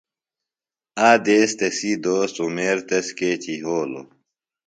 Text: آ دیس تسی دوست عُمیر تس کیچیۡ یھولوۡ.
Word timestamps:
آ 1.07 1.09
دیس 1.25 1.51
تسی 1.59 1.91
دوست 2.03 2.35
عُمیر 2.43 2.77
تس 2.87 3.07
کیچیۡ 3.17 3.59
یھولوۡ. 3.61 4.07